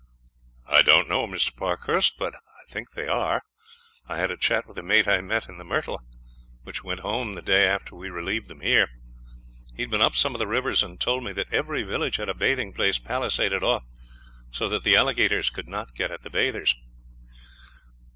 "I 0.65 0.81
don't 0.81 1.07
know, 1.07 1.27
Mr. 1.27 1.55
Parkhurst, 1.55 2.17
but 2.17 2.33
I 2.33 2.63
think 2.71 2.93
they 2.95 3.07
are. 3.07 3.43
I 4.07 4.17
had 4.17 4.31
a 4.31 4.35
chat 4.35 4.65
with 4.65 4.79
a 4.79 4.81
mate 4.81 5.07
I 5.07 5.21
met 5.21 5.47
in 5.47 5.59
the 5.59 5.63
Myrtle, 5.63 6.01
which 6.63 6.83
went 6.83 7.01
home 7.01 7.33
the 7.35 7.41
day 7.43 7.67
after 7.67 7.95
we 7.95 8.09
relieved 8.09 8.47
them 8.47 8.61
here. 8.61 8.89
He 9.75 9.83
had 9.83 9.91
been 9.91 10.01
up 10.01 10.15
some 10.15 10.33
of 10.33 10.39
the 10.39 10.47
rivers, 10.47 10.81
and 10.81 10.99
told 10.99 11.23
me 11.23 11.33
that 11.33 11.53
every 11.53 11.83
village 11.83 12.15
had 12.15 12.29
a 12.29 12.33
bathing 12.33 12.73
place 12.73 12.97
palisaded 12.97 13.61
off 13.61 13.83
so 14.49 14.67
that 14.69 14.83
the 14.83 14.95
alligators 14.95 15.51
could 15.51 15.67
not 15.67 15.93
get 15.93 16.09
at 16.09 16.23
the 16.23 16.31
bathers." 16.31 16.73